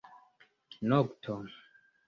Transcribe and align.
Nokto. 0.89 1.33